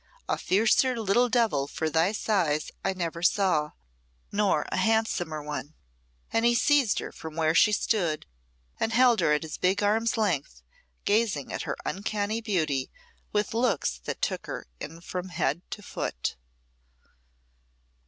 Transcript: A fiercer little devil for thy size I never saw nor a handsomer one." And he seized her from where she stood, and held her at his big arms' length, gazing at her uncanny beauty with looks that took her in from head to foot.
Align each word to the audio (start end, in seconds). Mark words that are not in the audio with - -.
A 0.27 0.35
fiercer 0.35 0.99
little 0.99 1.29
devil 1.29 1.67
for 1.67 1.87
thy 1.87 2.11
size 2.11 2.71
I 2.83 2.93
never 2.93 3.21
saw 3.21 3.73
nor 4.31 4.65
a 4.71 4.77
handsomer 4.77 5.43
one." 5.43 5.75
And 6.33 6.43
he 6.43 6.55
seized 6.55 6.97
her 6.97 7.11
from 7.11 7.35
where 7.35 7.53
she 7.53 7.71
stood, 7.71 8.25
and 8.79 8.93
held 8.93 9.19
her 9.19 9.31
at 9.33 9.43
his 9.43 9.59
big 9.59 9.83
arms' 9.83 10.17
length, 10.17 10.63
gazing 11.05 11.53
at 11.53 11.61
her 11.69 11.77
uncanny 11.85 12.41
beauty 12.41 12.89
with 13.31 13.53
looks 13.53 13.99
that 14.05 14.23
took 14.23 14.47
her 14.47 14.65
in 14.79 15.01
from 15.01 15.29
head 15.29 15.61
to 15.69 15.83
foot. 15.83 16.35